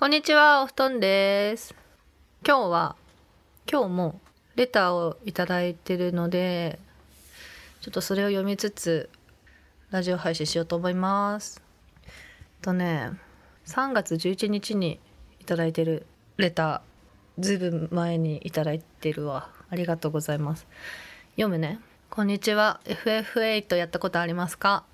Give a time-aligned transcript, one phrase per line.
[0.00, 1.74] こんにちは、お布団です。
[2.46, 2.94] 今日は、
[3.68, 4.20] 今日も
[4.54, 6.78] レターをいただいてるので、
[7.80, 9.10] ちょっとそれを読みつつ、
[9.90, 11.60] ラジオ配信しようと思います。
[12.62, 13.10] とね、
[13.66, 15.00] 3月11日に
[15.40, 16.06] いただいてる
[16.36, 19.50] レター、ずいぶん前にいただいてるわ。
[19.68, 20.68] ありがとうございます。
[21.30, 21.80] 読むね。
[22.08, 22.78] こんにちは。
[22.84, 24.84] FF8 やったことありますか？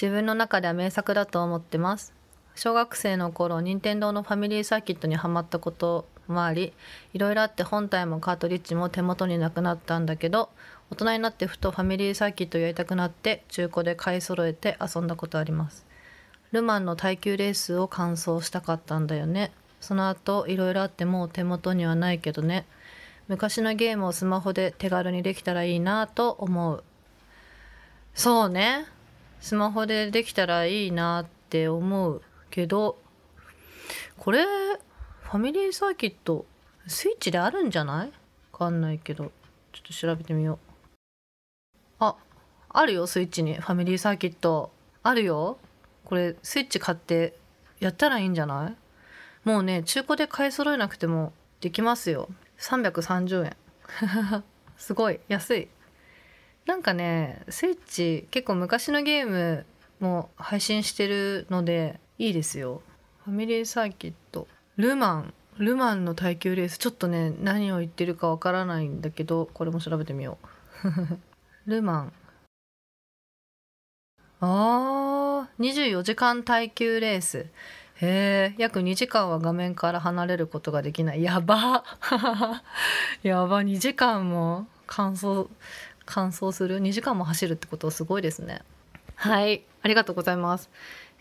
[0.00, 2.13] 自分の中では名作だと思ってます。
[2.54, 6.72] 小学生の頃任天堂のファミリーサーキットにハマったこともあり
[7.12, 10.50] いろいろあって本体もカートリッジも手元になくなったんだけど
[10.90, 15.86] 大人になってふとファミリーサーキットやりたくなって中古で買い揃えて遊んだことあります。
[16.52, 19.50] ルマンの耐久レースを完走したかったんだよね。
[19.80, 22.64] その後いろいろあってもう手元にはないけどね。
[23.26, 26.84] 昔のゲームをスマホで手軽にできたらいいなと思う。
[28.14, 28.86] そうね。
[29.40, 32.22] スマホでできたらいいなって思う。
[32.54, 32.96] けど
[34.16, 36.46] これファミリーサーキット
[36.86, 38.12] スイッチであるんじゃない？
[38.52, 39.32] わかんないけど
[39.72, 40.58] ちょっと調べてみよう。
[41.98, 42.14] あ
[42.68, 43.54] あるよスイッチに。
[43.54, 44.70] ファミリーサーキット
[45.02, 45.58] あるよ。
[46.04, 47.36] これスイッチ買って
[47.80, 49.48] やったらいいんじゃない？
[49.48, 52.28] もうね中古で買い揃えなくてもできますよ。
[52.58, 53.56] 330円
[54.78, 55.18] すごい。
[55.26, 55.68] 安い。
[56.66, 59.66] なんかねスイッチ結構昔のゲーム
[59.98, 62.80] も配信してるのでいいですよ。
[63.24, 64.46] ファミリーサーキット。
[64.76, 65.34] ルマン。
[65.58, 66.78] ルマンの耐久レース。
[66.78, 70.38] ちょっとね何を言ってるかわからないんだけどこれも調べてみよ
[70.84, 70.88] う。
[71.70, 72.12] ルマン。
[74.40, 77.46] あー24時間耐久レース。
[77.96, 81.22] へえ約2時間は画面から離れることができない。
[81.22, 81.84] やば。
[83.22, 83.62] やば。
[83.62, 85.48] 2時間も乾燥
[86.06, 88.62] 乾燥する？2時間も走るってことすごいですね。
[89.16, 89.64] はい。
[89.82, 90.70] ありがとうございます。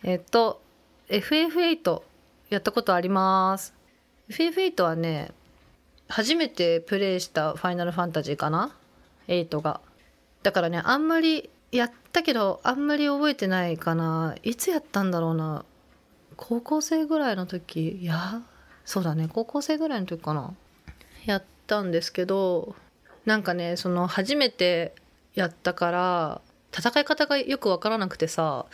[0.03, 0.62] えっと
[1.09, 2.01] FF8
[2.49, 3.73] やったことあります。
[4.29, 5.31] FF8 はね
[6.07, 8.75] 初めてプレイした「ファイナルファンタジー」かな
[9.27, 9.81] ？8が。
[10.43, 14.35] だからねあんまりやったけどあんまり覚えてないかな。
[14.43, 15.65] いつやったんだろうな？
[16.35, 17.99] 高校生ぐらいの時？
[18.01, 18.41] いや
[18.85, 19.29] そうだね。
[19.31, 20.53] 高校生ぐらいの時かな？
[21.25, 22.75] やったんですけど
[23.25, 24.93] なんかねその初めて
[25.35, 26.41] やったから
[26.77, 28.65] 戦い方がよく分からなくてさ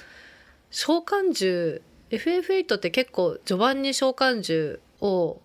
[0.72, 5.42] 召喚獣 FF8 って結構序盤に召喚獣を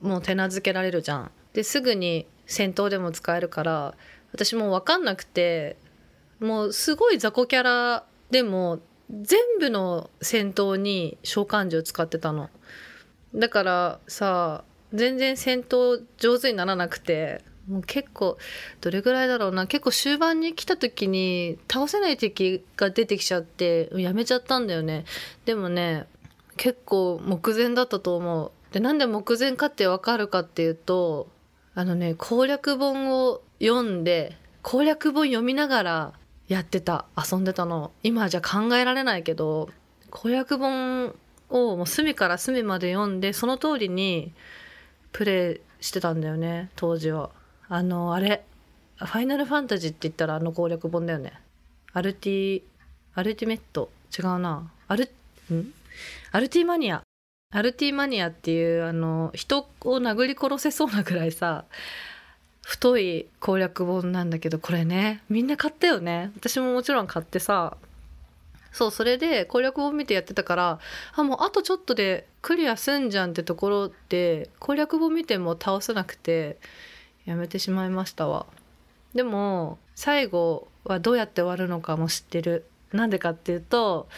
[0.00, 1.30] もう手なずけられるじゃん。
[1.52, 3.94] ですぐに戦闘でも使えるから
[4.32, 5.76] 私もう分かんなくて
[6.38, 8.80] もうすごい雑魚キャラでも
[9.10, 12.50] 全部の戦闘に召喚獣使ってたの。
[13.34, 18.38] だからさ全然戦闘上手にならなくてもう結構
[18.80, 19.66] どれぐらいだろうな。
[19.66, 25.04] 結構終盤に来た時に倒せない敵が出てきちゃってやめちゃったんだよね。
[25.44, 26.06] でもね
[26.56, 28.52] 結構目前だったと思う。
[28.72, 31.28] でなんで目前かってわかるかっていうと
[31.74, 36.12] あのね攻略本を読んで攻略本読みながら
[36.48, 37.06] やってた。
[37.16, 37.90] 遊んでたの。
[38.02, 39.68] 今じゃ考えられないけど
[40.10, 41.14] 攻略本
[41.50, 44.32] をもう隅から隅まで読んでその通りに
[45.12, 47.30] プレイしてたんだよね当時は。
[47.68, 48.44] あのあれ
[48.98, 51.32] ファイナルファンタジーって言ったらあの攻略本だよね。
[51.92, 52.62] アルティ
[53.14, 53.90] アルティメット？
[54.16, 54.70] 違うな。
[54.88, 55.04] アル
[55.52, 55.72] ん？
[56.32, 57.02] アルティマニア。
[57.54, 61.64] アルティマニアっていうあの人を殴り殺せそうなぐらいさ
[62.66, 66.32] 太い攻略本なんだけどこれねみんな買ったよね。
[66.36, 67.76] 私ももちろん買ってさ
[68.72, 70.78] そうそれで攻略本見てやってたから
[71.14, 76.58] あもうあとちょっとでクリアすんじゃんってところで攻略本見ても倒せなくて
[77.26, 78.46] やめてしまいましたわ。
[79.14, 82.64] でも最後はどうやって終わるのかも知ってる。
[82.92, 84.08] なんでかっていうと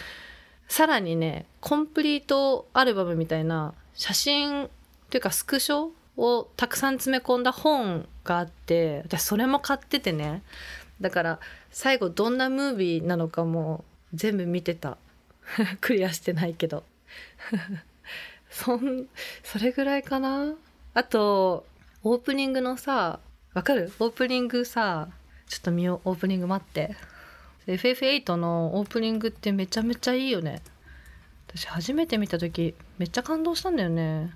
[0.69, 4.69] さらにねコンプリートアルバムみたいな写真っ
[5.09, 10.43] ていうかスクショをたくさん詰め込んだ本があって私それも買っててね。
[11.01, 11.41] だから
[11.71, 14.99] 最後どんなムービーなのかも全部見てた。
[15.81, 16.85] クリアしてないけど。
[18.51, 19.07] そん
[19.45, 20.55] それぐらいかな。
[20.95, 21.65] あと
[22.05, 23.19] オープニングのさ
[23.55, 23.93] わかる？
[23.99, 25.09] オープニングさ
[25.49, 26.11] ちょっと見よう。
[26.11, 26.95] オープニング待って。
[27.67, 30.63] FF8 のオープニングってめちゃめちゃいいよね。
[31.49, 34.31] 私初めて見た時めっちゃ感動したんだよね。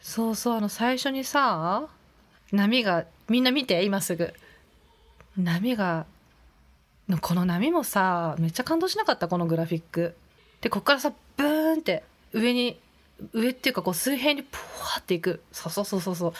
[0.00, 1.86] そうそうあの最初にさ
[2.52, 4.34] 波がみんな見て今すぐ。
[5.36, 6.06] 波が
[7.20, 9.28] この波もさめっちゃ感動しなかった？
[9.28, 10.16] このグラフィック。
[10.60, 12.80] でこっからさブーンって上に
[13.32, 15.42] 上っていうかこう水平にプワーっていく。
[15.52, 16.32] そうそうそうそうそう。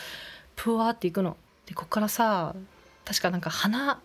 [0.56, 1.36] プワーっていくの。
[1.66, 2.54] でこっからさ
[3.04, 4.00] 確かなんか花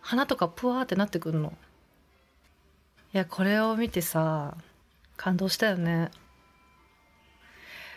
[0.00, 1.52] 花とかプワーってなってくるの。
[3.12, 4.56] いやこれを見てさ
[5.16, 6.10] 感動したよね。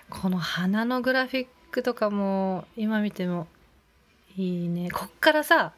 [0.09, 3.47] この花のグラフィックとかも今見ても
[4.35, 4.89] いいね。
[4.89, 5.73] こっからさ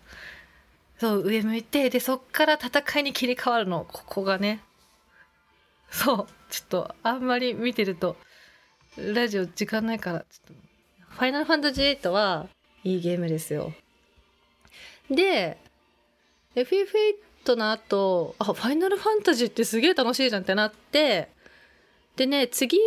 [1.00, 3.86] そう上向いてでそっから戦いに切り替わるの。
[3.92, 4.64] ここがね。
[5.90, 8.16] そうちょっとあんまり見てると
[8.98, 10.71] ラジオ時間ないからちょっと
[11.12, 12.48] ファイナルファンタジー8は
[12.84, 13.74] いいゲームですよ。
[15.10, 15.58] で
[16.56, 21.30] FF8 の後あファイナルファンタジーってすげえ楽しいじゃんってなって
[22.16, 22.80] でね次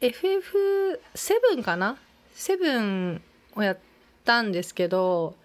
[0.00, 1.98] FF7 かな
[2.36, 3.20] ？7
[3.56, 3.78] をやっ
[4.24, 5.36] たんですけど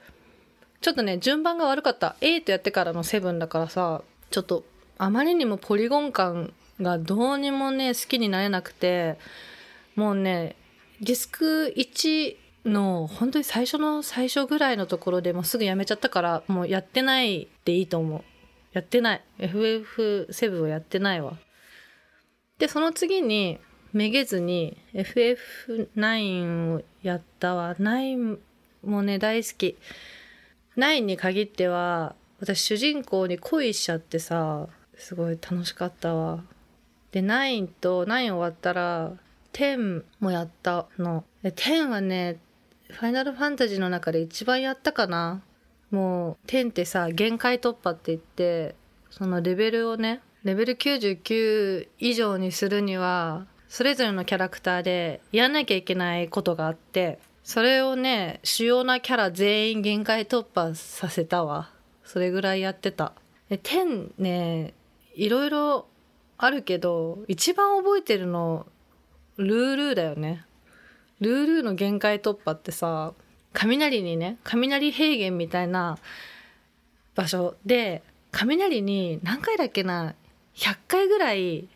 [0.81, 2.15] ちょっとね順番が悪かった。
[2.21, 4.01] 8やってからの7だからさ
[4.31, 4.63] ちょっと
[4.97, 9.17] あまりにもポリゴン感がどうにもね好きになれなくて
[9.95, 10.55] もうね
[11.01, 12.35] ディスク1
[12.65, 18.23] の本当に最初の最初ぐらいのところでもうすぐやめちゃったからもうやってないでいいと思う。
[18.73, 19.21] やってない。
[19.39, 21.37] FF7 をやってないわ。
[22.57, 23.59] でその次に
[23.93, 27.75] めげずに FF9 をやったわ。
[27.75, 28.37] 9
[28.83, 29.77] もね大好き。
[30.77, 36.43] 9に限っては私主人公に恋しちゃってさすごい楽しかったわ。
[37.11, 39.13] で9と9終わったら
[39.53, 41.23] 10もやったの。
[41.43, 42.39] 10はね
[42.89, 45.41] ファイナルファンタジーの中で一番やったかな。
[45.91, 48.75] もう10ってさ限界突破って言って
[49.09, 61.71] そのレベルをねレベル99以上にするにはそれぞれのキャラクターでやんなきゃいけないことがあってそれをね主要なキャラ全員限界突破させたわ。
[62.03, 63.13] それぐらいやってた。
[63.49, 64.73] で10ね
[65.15, 65.87] いろいろ
[66.37, 68.67] あるけど一番覚えてるの
[69.39, 70.45] ルールーだよね
[71.21, 73.13] ルールーの限界突破ってさ
[73.53, 75.97] 雷にね雷平原みたいな
[77.15, 80.13] 場所で雷に何回だっけな
[80.55, 81.67] 100回ぐらい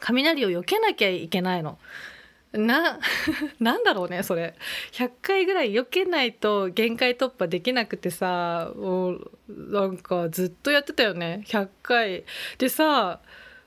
[0.00, 1.78] 雷を避けなきゃいけないの。
[2.52, 2.98] な、
[3.60, 4.54] なんだろうね、それ。
[4.90, 11.44] 100回ぐらい避けないと限界突破できなくてさ、もう、なんかずっとやってたよね。
[11.46, 12.24] 100回。
[12.58, 13.20] でさ、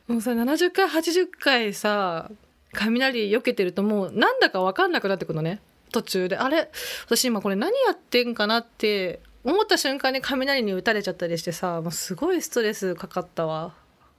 [0.08, 2.30] もうさ、70回、80回さ、
[2.76, 5.60] 雷避けてるともうなんだかわかんなくなってくのね。
[5.92, 6.38] 途中で。
[6.38, 6.70] あれ？
[7.06, 13.74] 私今これ何やってんかなって思った瞬間に雷に打たれちゃったりしてさ、もうすごいストレスかかったわ。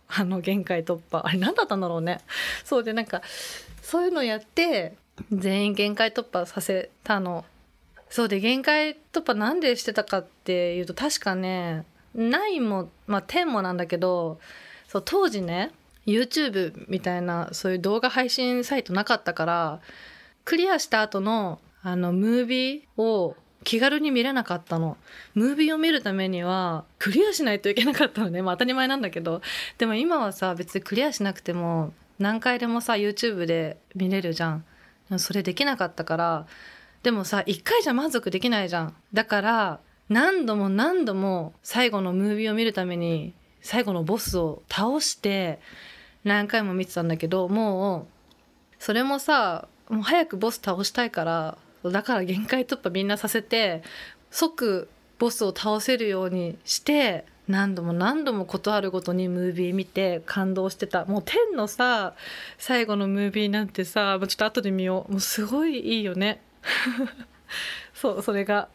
[0.09, 2.21] あの限界突破あれ何だったんだろうね
[2.65, 3.23] そうでなんか
[3.83, 4.95] そういうのやって
[5.33, 7.45] 全員限界突破させたの
[8.09, 14.39] そうで限界突破なんでしてたかっていうと確かね9も、まあ、10もなんだけど
[14.87, 15.73] そう当時ね
[16.07, 19.81] YouTube みたいなそういう動画配信サイトなかったから
[20.45, 24.97] クリアした後のあのムービーを気軽に見れなかったの。
[25.35, 28.41] ムービーを見るためにはクリアしないといけなかったのね。
[28.41, 29.43] まあ当たり前なんだけど。
[29.79, 34.65] でも今はさ、別にクリアしなくても何回でもさ、YouTube で見れるじゃん。
[35.19, 36.47] それできなかったから。
[37.03, 38.95] でもさ、一回じゃ満足できないじゃん。
[39.13, 45.59] だから、何度も何度も最後のムービーを見るために最後のボスを倒して
[46.27, 48.07] 何回も見てたんだけどもう
[48.79, 53.83] それもさもう早くボス倒したいからだから限界突破みんなさせて
[54.31, 54.89] 即
[55.19, 61.05] ボスを倒せるようにして何度も何度も事あるごとにムービー見て感動してた。
[61.05, 62.15] もう天のさ
[62.59, 65.13] 最後のムービーなんてさちょっと後で見よう。
[65.13, 66.43] もうすごいいいよね。
[67.95, 68.69] そうそれが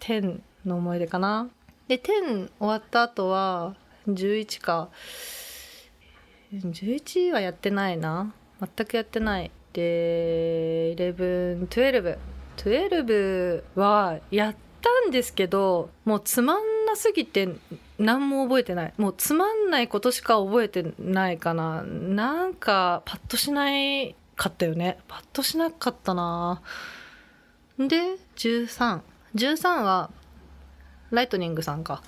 [0.00, 1.48] 天の思い出かな。
[1.88, 3.74] で天終わった後は
[4.06, 4.90] 11か。
[6.60, 8.32] 11はやってないな。
[8.60, 9.50] 全くやってない。
[9.72, 12.18] で1112
[12.56, 17.48] 12はやったんですけどもうつまんなすぎて
[17.98, 18.94] 何も覚えてない。
[18.96, 21.82] もうつまんないことしか覚えてないかな。
[21.82, 24.98] なんかパッとしないかったよね。
[25.08, 26.62] パッとしなかったな。
[27.78, 29.00] で1313
[29.34, 30.10] 13は
[31.10, 32.02] ライトニングさんか。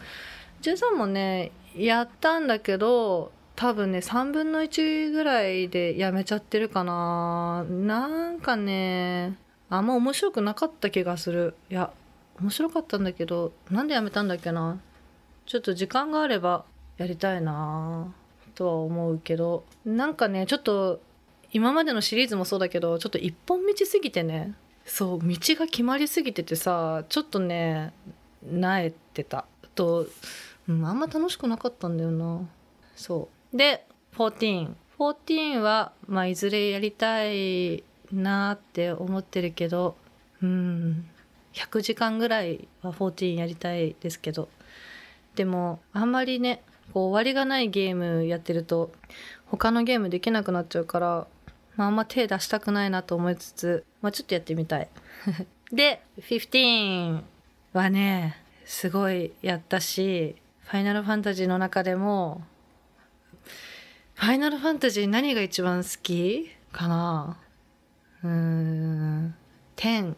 [0.62, 7.64] 13もねやったんだけど多分ね3分の1ぐらいでやめちゃってるかな。
[7.64, 9.36] なんかね
[9.70, 11.54] あんま面白くなかった気がする。
[11.70, 11.90] いや
[12.38, 14.78] 面白かったんだけどなんでやめたんだっけな。
[15.46, 16.64] ちょっと時間があれば
[16.98, 18.12] やりたいな
[18.54, 19.64] とは思うけど。
[19.86, 21.00] なんかねちょっと
[21.52, 27.94] 今までのシリーズもそうだけどちょっと一本道すぎてねそう道が決まりすぎててさちょっとね
[28.42, 29.46] なえてた。
[29.74, 30.06] と、
[30.68, 32.40] うん、あんま楽しくなかったんだよな。
[32.94, 33.35] そう。
[33.52, 33.86] で
[34.16, 39.96] 1414 14は、まあ、いずれやりたいなって思ってるけど
[40.42, 41.08] うん。
[41.52, 44.48] 100時間ぐらいは14やりたいですけど。
[45.34, 46.62] でもあんまりね
[46.94, 48.90] こう終わりがないゲームやってると
[49.46, 51.26] 他のゲームできなくなっちゃうから
[51.76, 54.88] まあ、あんま手出したくないなと思いつつ、まあ、ちょっとやってみたい。
[55.72, 57.22] で、15
[57.72, 62.42] はね、すごいやったし、ファイナルファンタジーの中でも、
[64.16, 66.50] ファイナルファンタジー何が一番好き？
[66.72, 67.36] かな？
[68.24, 69.34] うーん、
[69.76, 70.14] 10。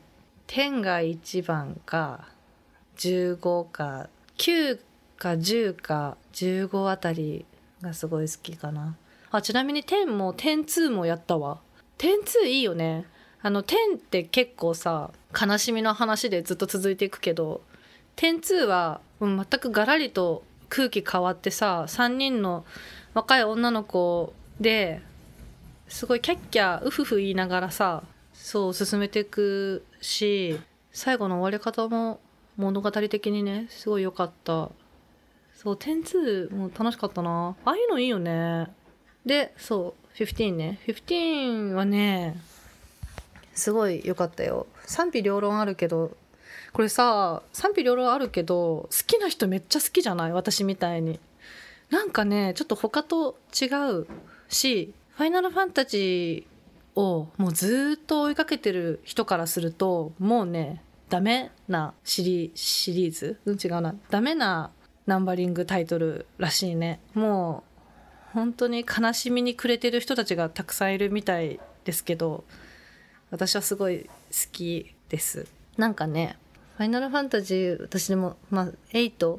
[0.47, 2.29] 10が一番か、
[2.97, 4.79] 15か、9
[5.19, 7.45] か10か15あたり
[7.83, 8.97] がすごい好きかな。
[9.33, 11.59] あ、ちなみに10も102もやったわ。
[11.99, 13.05] 102いいよね。
[13.43, 17.63] あの10って結構さ、悲しみの話でずっと続いていくけど、
[18.15, 22.65] 102は全くガラリと空気変わってさ、3人の
[23.15, 25.01] 若い女の子で
[25.89, 30.59] すごいキャッキャウフフ言いながらさ、そう進めていくし、
[30.93, 32.21] 最後の終わり方も
[32.57, 34.71] 物語的にね、すごい良かった。
[35.57, 37.57] そう、102も楽しかったな。
[37.65, 38.69] ああいうのいいよね。
[39.25, 40.79] で、そう、15ね。
[40.87, 42.41] 15はね、
[43.55, 44.67] すごい良かったよ。
[44.87, 46.17] 賛否両論あるけど、
[46.73, 50.33] これさ、賛否両論あるけど、好きな人めっちゃ好きじゃない？
[50.33, 51.19] 私みたいに。
[51.91, 53.67] なんかね、ちょっと他と違
[54.01, 54.07] う
[54.49, 63.95] し、ファイナルファンタジーをもうずっと追いかけてる人からすると、もうね、ダメなシリシリーズ違うな。
[64.11, 64.71] ダメな
[65.07, 67.01] ナンバリングタイトルらしいね。
[67.15, 72.45] もう本当に悲しみに暮れてる人たちがたくさんいるみたいですけど、
[73.31, 74.11] 私はすごい好
[74.53, 75.47] きです。
[75.79, 76.37] なんかね、
[76.77, 79.39] ファイナルファンタジー私でも、まあ、8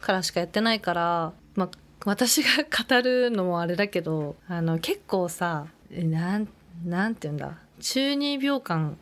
[0.00, 1.70] からしかやってないから、まあ、
[2.04, 6.48] 私が語るのもあれだけど、あの、結構さ、なん、
[6.84, 8.96] なんて言うんだ、中二病感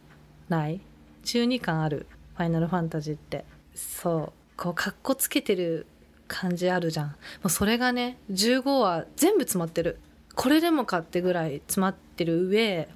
[0.49, 0.81] ない？
[1.25, 3.45] 中二感ある、ファイナルファンタジーって。
[3.75, 4.33] そう。
[4.57, 5.87] こう、かっこつけてる
[6.27, 7.07] 感じあるじゃん。
[7.09, 7.15] も
[7.45, 10.01] うそれがね、15は全部詰まってる。
[10.35, 12.89] これでもかってぐらい詰まってる上、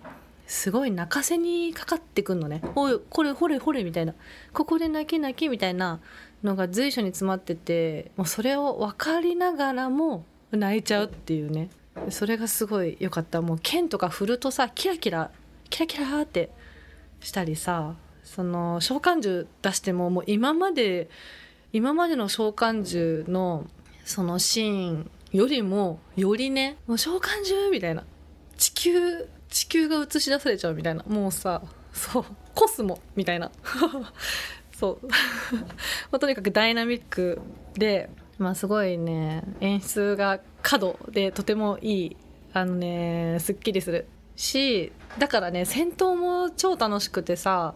[0.52, 2.60] すごい泣かせにかかってくんのね。
[2.74, 4.14] おい、これ、ほれ、ほれ、みたいな。
[4.52, 5.98] ここで泣き泣きみたいな
[6.44, 11.70] のが随所に詰まってて、もうそれを分かりながらも泣いちゃうっていうね。
[12.10, 13.40] それがすごい良かった。
[13.40, 15.30] もう剣とか振るとさ、キラキラ、
[15.70, 16.50] キラキラって
[17.20, 21.08] したりさ、その召喚獣出してももう今まで
[21.72, 23.66] 今までの召喚獣の
[24.04, 28.04] そのシーンよりもよりねもう召喚獣みたいな
[28.58, 31.04] 地球地球が映し出されちゃうみたいな。
[31.04, 33.50] もうさそうコスモみたいな。
[34.72, 35.06] そう。
[36.10, 37.40] まあ、とにかくダイナミック
[37.74, 42.16] でまあすごいね演出が角でとてもいい。
[42.54, 44.06] あのねすっきりする。
[44.36, 47.74] しだからね戦闘も超楽しくてさ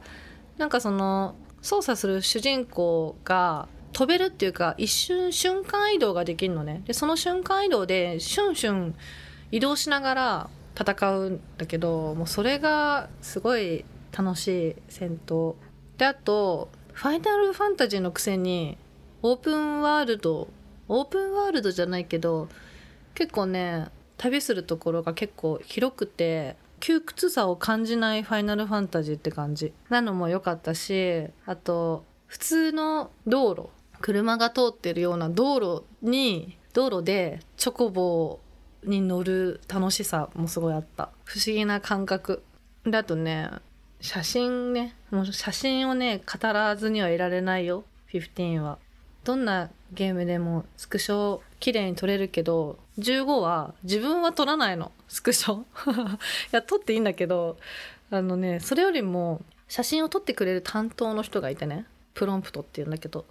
[0.57, 6.83] なんかその操作する主人公が飛べるっていうか一瞬瞬間移動ができるのね。
[6.87, 8.95] でその瞬間移動でシュンシュン
[9.53, 13.85] 移動しながら戦うんだけどもうそれがすごい
[14.17, 15.55] 楽しい戦闘。
[15.99, 18.77] であとファイナルファンタジーのくせに
[19.23, 20.49] オープンワールド
[20.89, 22.49] オープンワールドじゃないけど
[23.15, 29.73] 結構ね旅するところが結構広くて窮屈さを感じないファイナルファンタジーって感じ。
[29.89, 33.69] なのも良かったしあと普通の道路
[34.01, 38.41] 車が通ってるような道路に道路でチョコボ
[38.87, 41.11] に乗る楽しさもすごいあった。
[41.25, 42.43] 不思議な感覚。
[42.85, 43.51] であとね
[44.01, 44.95] 写真ね。
[45.11, 47.85] もう写真をね語らずにはいられないよ。
[48.13, 48.79] 15は。
[49.25, 54.93] どんなゲームでもスクショ綺麗に撮れるけど15は自分は撮らないの。
[55.09, 55.63] スクショ。
[56.15, 56.19] い
[56.53, 57.57] や撮っていいんだけど
[58.11, 61.87] あのねそれよりも写真を撮ってくれる担当の人がいてね。
[62.15, 63.27] プロンプトっていうんだけど。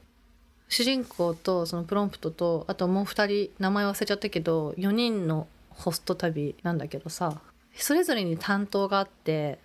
[0.68, 7.40] 主人公とそのプロンプトとあともう2人名前忘れちゃったけど4人のホスト旅なんだけどさ
[7.76, 9.60] それぞれに担当があって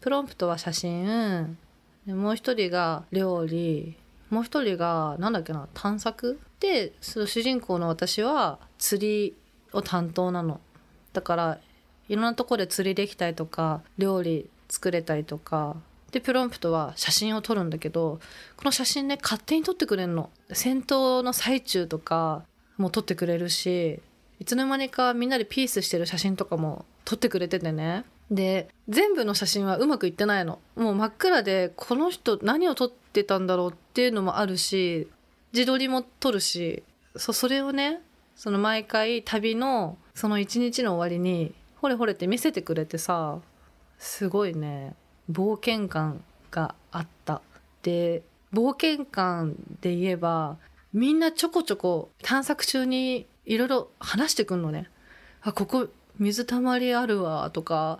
[0.00, 1.56] プロンプトは写真
[2.06, 3.96] もう一人が料理
[4.30, 6.40] もう一人がなんだっけな探索？
[6.58, 9.36] でその主人公の私は釣り
[9.72, 10.60] を担当なの。
[11.12, 11.58] だから
[12.08, 15.76] いろんなとこで釣りできたりとか料理作れたりとか
[16.12, 18.20] でプロンプトは写真を撮るんだけど
[18.56, 20.30] この写真ね勝手に撮ってくれるの。
[20.52, 22.44] 戦闘の最中とか
[22.76, 24.00] も撮ってくれるし
[24.38, 28.04] いつの間にかみんなでピースしてる写真とかも撮ってくれててね。
[28.30, 30.58] で全部の写真はうまくいってないの。
[30.76, 35.08] もう真っ暗でこの人何を撮ってたんだろうっていうのもあるし
[35.52, 36.82] 自撮りも撮るし
[37.16, 38.00] そそれをね
[38.36, 43.38] その毎回旅のその一日の終わりにほれほれって見せてくれてさ
[43.98, 44.94] すごいね。
[45.30, 47.40] 冒険感があった。
[47.82, 50.56] で冒険感で言えば
[50.92, 54.88] みんなちょこちょこ探索中にいろいろ話してくんのね。
[55.42, 55.88] あここ
[56.18, 57.98] 水たまりあるわとか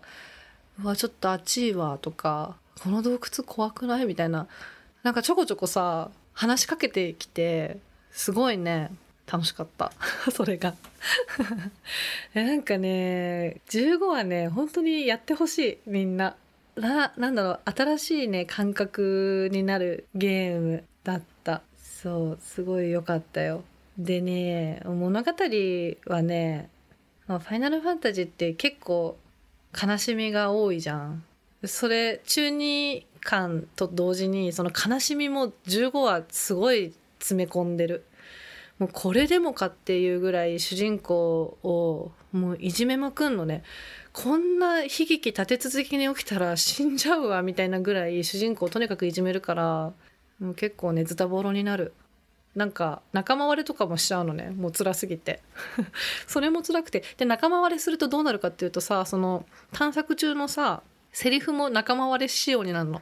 [0.82, 4.06] うわちょっとあっちいわとかこの洞窟怖くない？
[4.06, 4.46] みたいな。
[5.02, 7.78] なんかちょこちょこさ話しかけてきて
[8.10, 8.90] すごいね。
[9.30, 9.92] 楽しかった。
[10.30, 10.74] それが。
[12.34, 16.36] なんかね15はね本当にやってほしいみんな。
[16.76, 21.62] ななんだろう新しいね感覚になるゲームだった。
[21.76, 23.62] そうすごい良かったよ。
[23.98, 25.32] でね物語
[26.06, 26.70] はね
[27.26, 29.16] ファイナルファンタジーって結構
[29.80, 31.22] 悲しみが多いじゃん。
[31.64, 38.04] それ中二感と同時にその悲しみも15はすごい詰め込んでる。
[38.78, 43.62] もうこれでもかっていうぐらい主人公をもういじめまくんのね。
[44.12, 49.92] こんな悲劇立て続けに起きたら死んじゃうわみたいなぐらい主人公をとにかくいじめるから
[50.38, 51.94] もう結構ねズタボロになる。
[52.54, 54.50] なんか仲間割れとかもしちゃうのね。
[54.50, 55.40] もう辛すぎて。
[56.28, 57.02] それも辛くて。
[57.16, 63.00] で仲間割れするとどうなるかっていうとさその探索中のさセリフも仲間割れ仕様になるの。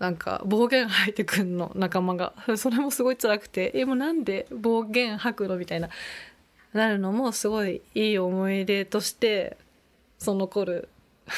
[0.00, 2.32] なんか暴言吐いてくんの仲間が。
[2.56, 3.70] それもすごい辛くて。
[3.74, 5.90] えもうなんで暴言吐くのみたいな。
[6.72, 9.56] なるのもすごいいい思い出として
[10.20, 10.88] そ残る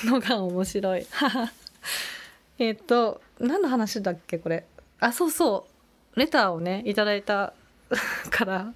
[0.05, 1.07] のが面白い。
[2.59, 4.67] えっと何の話だっけこれ？
[5.01, 5.67] あそうそ
[6.17, 6.19] う。
[6.19, 7.55] レターをねいただいた
[8.31, 8.73] から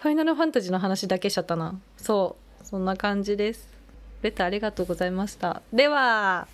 [0.00, 1.78] ファイナルファンタジーの話だけしちゃったな。
[1.96, 2.64] そう。
[2.64, 3.68] そんな感じです。
[4.22, 5.60] レターありがとうございました。
[5.72, 6.46] では。